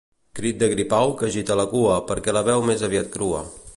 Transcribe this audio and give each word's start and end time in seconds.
Crit 0.37 0.55
de 0.61 0.69
gripau 0.71 1.13
que 1.19 1.27
agita 1.27 1.57
la 1.59 1.67
cua 1.75 1.99
perquè 2.13 2.35
la 2.39 2.45
veu 2.49 2.65
més 2.71 2.87
aviat 2.89 3.13
crua. 3.19 3.45